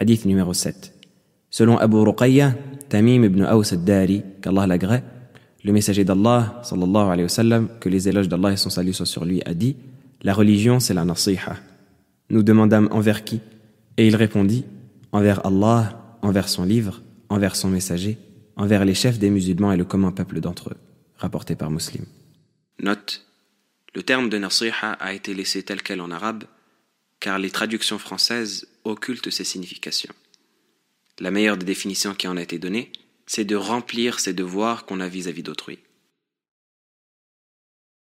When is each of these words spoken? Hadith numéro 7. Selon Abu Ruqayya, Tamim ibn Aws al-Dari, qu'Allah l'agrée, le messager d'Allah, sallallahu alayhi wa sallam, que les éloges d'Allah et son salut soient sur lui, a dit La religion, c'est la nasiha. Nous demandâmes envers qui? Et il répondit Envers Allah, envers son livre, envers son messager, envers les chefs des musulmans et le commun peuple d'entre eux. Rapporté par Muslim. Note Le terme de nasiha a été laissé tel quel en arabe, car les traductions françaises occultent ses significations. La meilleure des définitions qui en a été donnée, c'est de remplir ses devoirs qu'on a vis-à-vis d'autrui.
Hadith 0.00 0.26
numéro 0.26 0.54
7. 0.54 0.94
Selon 1.50 1.76
Abu 1.78 1.96
Ruqayya, 1.96 2.54
Tamim 2.88 3.24
ibn 3.24 3.42
Aws 3.42 3.72
al-Dari, 3.72 4.22
qu'Allah 4.40 4.66
l'agrée, 4.68 5.02
le 5.64 5.72
messager 5.72 6.04
d'Allah, 6.04 6.60
sallallahu 6.62 7.10
alayhi 7.10 7.24
wa 7.24 7.28
sallam, 7.28 7.68
que 7.80 7.88
les 7.88 8.08
éloges 8.08 8.28
d'Allah 8.28 8.52
et 8.52 8.56
son 8.56 8.70
salut 8.70 8.92
soient 8.92 9.06
sur 9.06 9.24
lui, 9.24 9.42
a 9.44 9.54
dit 9.54 9.76
La 10.22 10.34
religion, 10.34 10.78
c'est 10.78 10.94
la 10.94 11.04
nasiha. 11.04 11.56
Nous 12.30 12.44
demandâmes 12.44 12.88
envers 12.92 13.24
qui? 13.24 13.40
Et 13.96 14.06
il 14.06 14.14
répondit 14.14 14.64
Envers 15.10 15.44
Allah, 15.44 16.18
envers 16.22 16.48
son 16.48 16.64
livre, 16.64 17.02
envers 17.28 17.56
son 17.56 17.68
messager, 17.68 18.18
envers 18.56 18.84
les 18.84 18.94
chefs 18.94 19.18
des 19.18 19.30
musulmans 19.30 19.72
et 19.72 19.76
le 19.76 19.84
commun 19.84 20.12
peuple 20.12 20.40
d'entre 20.40 20.70
eux. 20.70 20.76
Rapporté 21.16 21.56
par 21.56 21.72
Muslim. 21.72 22.04
Note 22.80 23.26
Le 23.96 24.04
terme 24.04 24.28
de 24.28 24.38
nasiha 24.38 24.92
a 24.92 25.12
été 25.12 25.34
laissé 25.34 25.64
tel 25.64 25.82
quel 25.82 26.00
en 26.00 26.12
arabe, 26.12 26.44
car 27.20 27.38
les 27.38 27.50
traductions 27.50 27.98
françaises 27.98 28.68
occultent 28.84 29.30
ses 29.30 29.44
significations. 29.44 30.14
La 31.18 31.30
meilleure 31.30 31.56
des 31.56 31.66
définitions 31.66 32.14
qui 32.14 32.28
en 32.28 32.36
a 32.36 32.42
été 32.42 32.58
donnée, 32.58 32.92
c'est 33.26 33.44
de 33.44 33.56
remplir 33.56 34.20
ses 34.20 34.32
devoirs 34.32 34.86
qu'on 34.86 35.00
a 35.00 35.08
vis-à-vis 35.08 35.42
d'autrui. 35.42 35.78